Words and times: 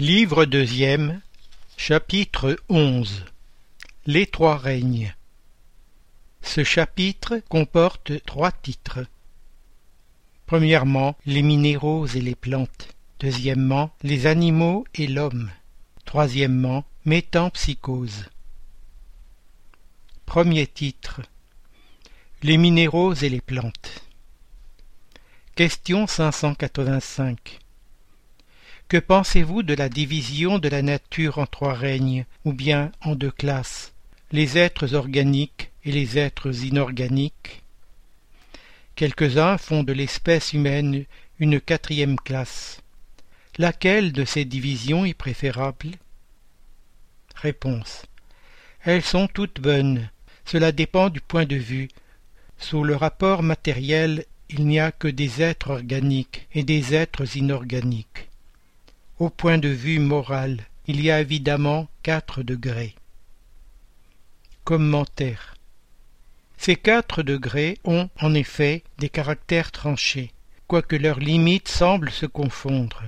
Livre 0.00 0.44
deuxième, 0.44 1.20
chapitre 1.76 2.56
onze 2.68 3.24
Les 4.06 4.26
trois 4.26 4.56
règnes. 4.56 5.14
Ce 6.42 6.64
chapitre 6.64 7.40
comporte 7.48 8.10
trois 8.26 8.50
titres. 8.50 9.06
Premièrement, 10.46 11.16
les 11.26 11.42
minéraux 11.42 12.08
et 12.08 12.20
les 12.20 12.34
plantes. 12.34 12.88
Deuxièmement, 13.20 13.94
les 14.02 14.26
animaux 14.26 14.84
et 14.96 15.06
l'homme. 15.06 15.52
Troisièmement, 16.04 16.84
métampsychose. 17.04 18.28
Premier 20.26 20.66
titre. 20.66 21.20
Les 22.42 22.56
minéraux 22.56 23.14
et 23.14 23.28
les 23.28 23.40
plantes. 23.40 24.02
Question 25.54 26.08
585. 26.08 27.60
Que 28.88 28.98
pensez-vous 28.98 29.62
de 29.62 29.74
la 29.74 29.88
division 29.88 30.58
de 30.58 30.68
la 30.68 30.82
nature 30.82 31.38
en 31.38 31.46
trois 31.46 31.72
règnes, 31.72 32.26
ou 32.44 32.52
bien 32.52 32.92
en 33.00 33.14
deux 33.14 33.30
classes, 33.30 33.94
les 34.30 34.58
êtres 34.58 34.94
organiques 34.94 35.70
et 35.84 35.90
les 35.90 36.18
êtres 36.18 36.64
inorganiques? 36.64 37.62
Quelques-uns 38.94 39.56
font 39.58 39.82
de 39.82 39.92
l'espèce 39.92 40.52
humaine 40.52 41.06
une 41.40 41.60
quatrième 41.60 42.16
classe. 42.16 42.82
Laquelle 43.56 44.12
de 44.12 44.24
ces 44.24 44.44
divisions 44.44 45.04
est 45.04 45.14
préférable? 45.14 45.92
Réponse. 47.34 48.04
Elles 48.82 49.02
sont 49.02 49.28
toutes 49.28 49.60
bonnes. 49.60 50.10
Cela 50.44 50.72
dépend 50.72 51.08
du 51.08 51.20
point 51.22 51.46
de 51.46 51.56
vue. 51.56 51.88
Sous 52.58 52.84
le 52.84 52.94
rapport 52.94 53.42
matériel, 53.42 54.26
il 54.50 54.66
n'y 54.66 54.78
a 54.78 54.92
que 54.92 55.08
des 55.08 55.40
êtres 55.40 55.70
organiques 55.70 56.46
et 56.52 56.62
des 56.62 56.94
êtres 56.94 57.36
inorganiques. 57.36 58.23
Au 59.20 59.30
point 59.30 59.58
de 59.58 59.68
vue 59.68 60.00
moral, 60.00 60.58
il 60.88 61.00
y 61.00 61.08
a 61.08 61.20
évidemment 61.20 61.86
quatre 62.02 62.42
degrés. 62.42 62.96
Commentaire. 64.64 65.54
Ces 66.56 66.74
quatre 66.74 67.22
degrés 67.22 67.78
ont, 67.84 68.08
en 68.20 68.34
effet, 68.34 68.82
des 68.98 69.08
caractères 69.08 69.70
tranchés, 69.70 70.32
quoique 70.66 70.96
leurs 70.96 71.20
limites 71.20 71.68
semblent 71.68 72.10
se 72.10 72.26
confondre. 72.26 73.04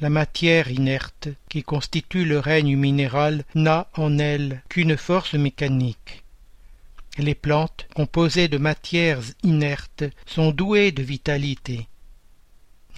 La 0.00 0.10
matière 0.10 0.72
inerte, 0.72 1.28
qui 1.48 1.62
constitue 1.62 2.24
le 2.24 2.40
règne 2.40 2.76
minéral, 2.76 3.44
n'a 3.54 3.88
en 3.94 4.18
elle 4.18 4.62
qu'une 4.68 4.96
force 4.96 5.34
mécanique. 5.34 6.24
Les 7.18 7.36
plantes, 7.36 7.86
composées 7.94 8.48
de 8.48 8.58
matières 8.58 9.22
inertes, 9.44 10.02
sont 10.26 10.50
douées 10.50 10.90
de 10.90 11.04
vitalité. 11.04 11.86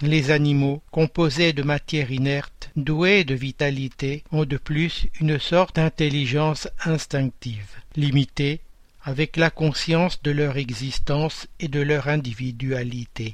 Les 0.03 0.29
animaux, 0.29 0.83
composés 0.91 1.53
de 1.53 1.63
matière 1.63 2.11
inerte, 2.11 2.69
doués 2.75 3.23
de 3.23 3.33
vitalité, 3.33 4.23
ont 4.31 4.45
de 4.45 4.57
plus 4.57 5.07
une 5.19 5.39
sorte 5.39 5.77
d'intelligence 5.77 6.67
instinctive, 6.85 7.71
limitée, 7.95 8.61
avec 9.01 9.37
la 9.37 9.49
conscience 9.49 10.21
de 10.21 10.29
leur 10.29 10.57
existence 10.57 11.47
et 11.59 11.67
de 11.67 11.79
leur 11.79 12.09
individualité. 12.09 13.33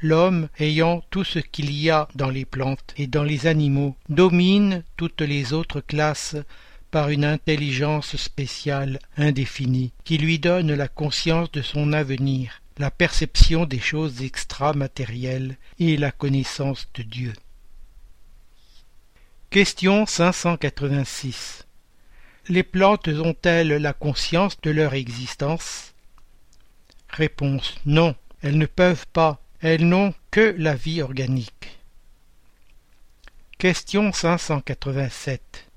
L'homme, 0.00 0.48
ayant 0.58 1.02
tout 1.10 1.24
ce 1.24 1.40
qu'il 1.40 1.72
y 1.72 1.90
a 1.90 2.08
dans 2.14 2.30
les 2.30 2.46
plantes 2.46 2.94
et 2.96 3.06
dans 3.06 3.24
les 3.24 3.46
animaux, 3.46 3.96
domine 4.08 4.82
toutes 4.96 5.20
les 5.20 5.52
autres 5.52 5.80
classes 5.82 6.36
par 6.90 7.10
une 7.10 7.26
intelligence 7.26 8.16
spéciale 8.16 8.98
indéfinie, 9.18 9.92
qui 10.04 10.16
lui 10.16 10.38
donne 10.38 10.72
la 10.72 10.88
conscience 10.88 11.52
de 11.52 11.60
son 11.60 11.92
avenir, 11.92 12.62
la 12.78 12.90
perception 12.92 13.66
des 13.66 13.80
choses 13.80 14.22
extramatérielles 14.22 15.56
et 15.78 15.96
la 15.96 16.12
connaissance 16.12 16.88
de 16.94 17.02
Dieu. 17.02 17.32
Question 19.50 20.06
586 20.06 21.66
Les 22.48 22.62
plantes 22.62 23.08
ont-elles 23.08 23.68
la 23.68 23.92
conscience 23.92 24.60
de 24.60 24.70
leur 24.70 24.94
existence? 24.94 25.94
Réponse 27.08 27.74
Non, 27.84 28.14
elles 28.42 28.58
ne 28.58 28.66
peuvent 28.66 29.06
pas, 29.12 29.40
elles 29.60 29.86
n'ont 29.88 30.14
que 30.30 30.54
la 30.56 30.74
vie 30.74 31.02
organique. 31.02 31.78
Question 33.58 34.12
587 34.12 35.68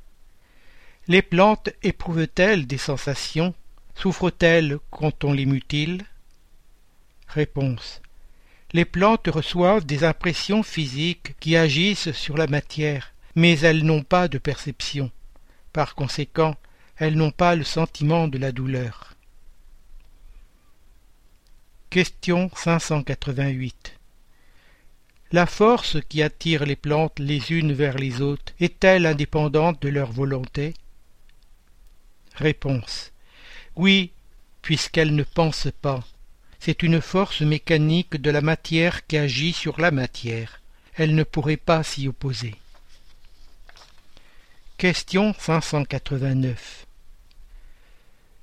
Les 1.07 1.23
plantes 1.23 1.69
éprouvent-elles 1.81 2.67
des 2.67 2.77
sensations? 2.77 3.55
Souffrent-elles 3.95 4.77
quand 4.91 5.23
on 5.23 5.33
les 5.33 5.47
mutile? 5.47 6.05
Les 8.73 8.85
plantes 8.85 9.27
reçoivent 9.27 9.85
des 9.85 10.03
impressions 10.03 10.63
physiques 10.63 11.35
qui 11.39 11.55
agissent 11.55 12.11
sur 12.11 12.37
la 12.37 12.47
matière, 12.47 13.13
mais 13.35 13.59
elles 13.59 13.83
n'ont 13.83 14.03
pas 14.03 14.27
de 14.27 14.37
perception. 14.37 15.11
Par 15.73 15.95
conséquent, 15.95 16.55
elles 16.97 17.15
n'ont 17.15 17.31
pas 17.31 17.55
le 17.55 17.63
sentiment 17.63 18.27
de 18.27 18.37
la 18.37 18.51
douleur. 18.51 19.15
Question 21.89 22.49
588 22.55 23.97
La 25.31 25.45
force 25.45 25.97
qui 26.07 26.21
attire 26.21 26.65
les 26.65 26.75
plantes 26.75 27.19
les 27.19 27.51
unes 27.51 27.73
vers 27.73 27.97
les 27.97 28.21
autres 28.21 28.53
est-elle 28.59 29.05
indépendante 29.05 29.81
de 29.81 29.89
leur 29.89 30.11
volonté? 30.11 30.73
Réponse. 32.35 33.11
Oui, 33.75 34.11
puisqu'elles 34.61 35.15
ne 35.15 35.23
pensent 35.23 35.71
pas 35.81 36.03
c'est 36.63 36.83
une 36.83 37.01
force 37.01 37.41
mécanique 37.41 38.17
de 38.17 38.29
la 38.29 38.41
matière 38.41 39.07
qui 39.07 39.17
agit 39.17 39.51
sur 39.51 39.81
la 39.81 39.89
matière. 39.89 40.61
Elle 40.93 41.15
ne 41.15 41.23
pourrait 41.23 41.57
pas 41.57 41.81
s'y 41.81 42.07
opposer. 42.07 42.53
Question 44.77 45.33
589 45.39 46.85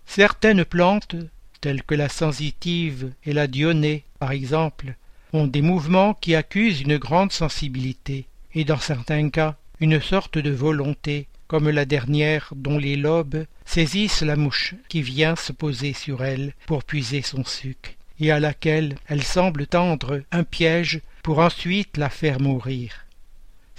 Certaines 0.05 0.65
plantes, 0.65 1.15
telles 1.61 1.85
que 1.85 1.95
la 1.95 2.09
sensitive 2.09 3.13
et 3.25 3.33
la 3.33 3.47
dionée, 3.47 4.03
par 4.19 4.33
exemple, 4.33 4.97
ont 5.33 5.47
des 5.47 5.63
mouvements 5.63 6.15
qui 6.15 6.35
accusent 6.35 6.81
une 6.81 6.99
grande 6.99 7.31
sensibilité, 7.31 8.27
et 8.53 8.65
dans 8.65 8.81
certains 8.81 9.31
cas 9.31 9.55
une 9.79 10.01
sorte 10.01 10.39
de 10.39 10.51
volonté, 10.51 11.29
comme 11.47 11.71
la 11.71 11.85
dernière 11.85 12.53
dont 12.57 12.79
les 12.79 12.97
lobes 12.97 13.47
saisissent 13.65 14.23
la 14.23 14.35
mouche 14.35 14.75
qui 14.89 15.03
vient 15.03 15.37
se 15.37 15.53
poser 15.53 15.93
sur 15.93 16.25
elle 16.25 16.53
pour 16.67 16.83
puiser 16.83 17.23
son 17.23 17.45
suc 17.45 17.98
et 18.21 18.31
à 18.31 18.41
laquelle 18.41 18.97
elle 19.07 19.23
semble 19.23 19.67
tendre 19.67 20.23
un 20.33 20.45
piège 20.45 21.01
pour 21.23 21.39
ensuite 21.39 21.97
la 21.97 22.11
faire 22.11 22.41
mourir. 22.41 23.07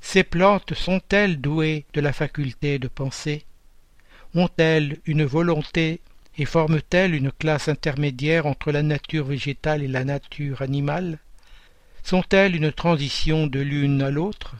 Ces 0.01 0.23
plantes 0.23 0.73
sont-elles 0.73 1.41
douées 1.41 1.85
de 1.93 2.01
la 2.01 2.13
faculté 2.13 2.79
de 2.79 2.87
penser? 2.87 3.43
Ont-elles 4.33 4.97
une 5.05 5.25
volonté 5.25 5.99
et 6.37 6.45
forment-elles 6.45 7.15
une 7.15 7.31
classe 7.31 7.67
intermédiaire 7.67 8.45
entre 8.45 8.71
la 8.71 8.83
nature 8.83 9.25
végétale 9.25 9.83
et 9.83 9.87
la 9.87 10.05
nature 10.05 10.61
animale? 10.61 11.17
Sont-elles 12.03 12.55
une 12.55 12.71
transition 12.71 13.47
de 13.47 13.59
l'une 13.59 14.01
à 14.01 14.09
l'autre? 14.09 14.55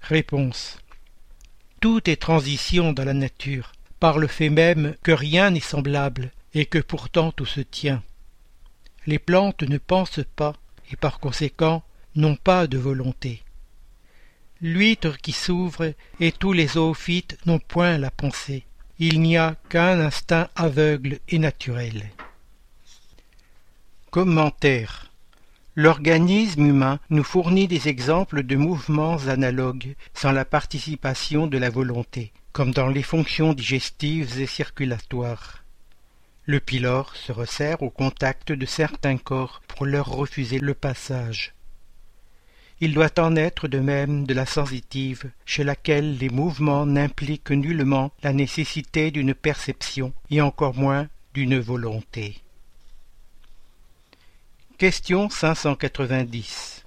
Réponse. 0.00 0.78
Tout 1.80 2.10
est 2.10 2.20
transition 2.20 2.92
dans 2.92 3.04
la 3.04 3.14
nature, 3.14 3.72
par 4.00 4.18
le 4.18 4.26
fait 4.26 4.50
même 4.50 4.94
que 5.02 5.12
rien 5.12 5.50
n'est 5.50 5.60
semblable, 5.60 6.30
et 6.54 6.66
que 6.66 6.78
pourtant 6.78 7.32
tout 7.32 7.46
se 7.46 7.60
tient. 7.60 8.02
Les 9.06 9.18
plantes 9.18 9.62
ne 9.62 9.78
pensent 9.78 10.24
pas, 10.36 10.54
et 10.90 10.96
par 10.96 11.18
conséquent 11.18 11.82
n'ont 12.14 12.36
pas 12.36 12.66
de 12.66 12.78
volonté. 12.78 13.42
L'huître 14.60 15.18
qui 15.18 15.32
s'ouvre 15.32 15.92
et 16.20 16.32
tous 16.32 16.52
les 16.52 16.68
zoophytes 16.68 17.36
n'ont 17.44 17.58
point 17.58 17.98
la 17.98 18.10
pensée. 18.10 18.64
Il 18.98 19.20
n'y 19.20 19.36
a 19.36 19.56
qu'un 19.68 20.00
instinct 20.00 20.48
aveugle 20.54 21.18
et 21.28 21.38
naturel. 21.38 22.10
Commentaire 24.10 25.10
L'organisme 25.76 26.66
humain 26.66 27.00
nous 27.10 27.24
fournit 27.24 27.66
des 27.66 27.88
exemples 27.88 28.44
de 28.44 28.54
mouvements 28.54 29.18
analogues 29.26 29.96
sans 30.14 30.30
la 30.30 30.44
participation 30.44 31.48
de 31.48 31.58
la 31.58 31.68
volonté, 31.68 32.32
comme 32.52 32.70
dans 32.70 32.86
les 32.86 33.02
fonctions 33.02 33.54
digestives 33.54 34.40
et 34.40 34.46
circulatoires. 34.46 35.63
Le 36.46 36.60
pylore 36.60 37.16
se 37.16 37.32
resserre 37.32 37.82
au 37.82 37.90
contact 37.90 38.52
de 38.52 38.66
certains 38.66 39.16
corps 39.16 39.62
pour 39.66 39.86
leur 39.86 40.06
refuser 40.06 40.58
le 40.58 40.74
passage. 40.74 41.54
Il 42.80 42.92
doit 42.92 43.18
en 43.18 43.34
être 43.34 43.66
de 43.66 43.78
même 43.78 44.26
de 44.26 44.34
la 44.34 44.44
sensitive, 44.44 45.30
chez 45.46 45.64
laquelle 45.64 46.18
les 46.18 46.28
mouvements 46.28 46.84
n'impliquent 46.84 47.52
nullement 47.52 48.12
la 48.22 48.32
nécessité 48.32 49.10
d'une 49.10 49.34
perception 49.34 50.12
et 50.30 50.42
encore 50.42 50.74
moins 50.74 51.08
d'une 51.32 51.58
volonté. 51.58 52.42
Question 54.76 55.30
590 55.30 56.84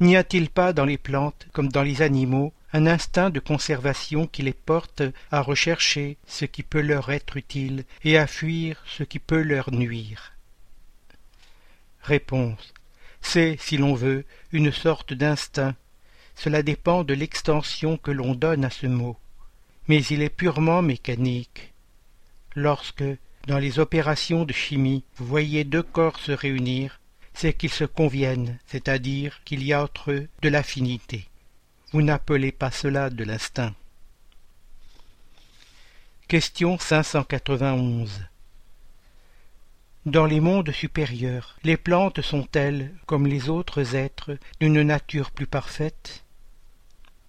N'y 0.00 0.16
a-t-il 0.16 0.48
pas 0.48 0.72
dans 0.72 0.86
les 0.86 0.98
plantes, 0.98 1.46
comme 1.52 1.68
dans 1.68 1.82
les 1.82 2.02
animaux, 2.02 2.52
un 2.72 2.86
instinct 2.86 3.30
de 3.30 3.40
conservation 3.40 4.26
qui 4.26 4.42
les 4.42 4.52
porte 4.52 5.02
à 5.30 5.42
rechercher 5.42 6.16
ce 6.26 6.44
qui 6.44 6.62
peut 6.62 6.80
leur 6.80 7.10
être 7.10 7.36
utile 7.36 7.84
et 8.04 8.16
à 8.16 8.26
fuir 8.26 8.82
ce 8.86 9.02
qui 9.02 9.18
peut 9.18 9.42
leur 9.42 9.72
nuire. 9.72 10.32
Réponse. 12.02 12.72
C'est, 13.20 13.56
si 13.58 13.76
l'on 13.76 13.94
veut, 13.94 14.24
une 14.52 14.72
sorte 14.72 15.12
d'instinct. 15.12 15.74
Cela 16.34 16.62
dépend 16.62 17.04
de 17.04 17.12
l'extension 17.12 17.98
que 17.98 18.10
l'on 18.10 18.34
donne 18.34 18.64
à 18.64 18.70
ce 18.70 18.86
mot. 18.86 19.16
Mais 19.88 20.02
il 20.04 20.22
est 20.22 20.30
purement 20.30 20.80
mécanique. 20.80 21.74
Lorsque, 22.54 23.04
dans 23.46 23.58
les 23.58 23.78
opérations 23.78 24.44
de 24.44 24.52
chimie, 24.52 25.04
vous 25.16 25.26
voyez 25.26 25.64
deux 25.64 25.82
corps 25.82 26.18
se 26.18 26.32
réunir, 26.32 27.00
c'est 27.34 27.52
qu'ils 27.52 27.70
se 27.70 27.84
conviennent, 27.84 28.58
c'est-à-dire 28.66 29.40
qu'il 29.44 29.64
y 29.64 29.72
a 29.72 29.82
entre 29.82 30.12
eux 30.12 30.28
de 30.42 30.48
l'affinité. 30.48 31.29
Vous 31.92 32.02
n'appelez 32.02 32.52
pas 32.52 32.70
cela 32.70 33.10
de 33.10 33.24
l'instinct. 33.24 33.74
Question 36.28 36.78
591 36.78 38.22
Dans 40.06 40.26
les 40.26 40.40
mondes 40.40 40.70
supérieurs, 40.70 41.56
les 41.64 41.76
plantes 41.76 42.20
sont-elles, 42.20 42.94
comme 43.06 43.26
les 43.26 43.48
autres 43.48 43.96
êtres, 43.96 44.38
d'une 44.60 44.82
nature 44.82 45.30
plus 45.30 45.46
parfaite? 45.46 46.24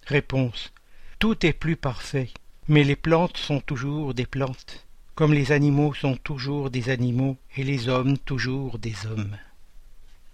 Réponse 0.06 0.72
Tout 1.18 1.44
est 1.44 1.52
plus 1.52 1.76
parfait, 1.76 2.30
mais 2.68 2.84
les 2.84 2.96
plantes 2.96 3.36
sont 3.36 3.60
toujours 3.60 4.14
des 4.14 4.26
plantes 4.26 4.86
comme 5.14 5.34
les 5.34 5.52
animaux 5.52 5.92
sont 5.94 6.16
toujours 6.16 6.70
des 6.70 6.88
animaux 6.88 7.36
et 7.56 7.64
les 7.64 7.88
hommes 7.88 8.16
toujours 8.18 8.78
des 8.78 8.94
hommes. 9.06 9.36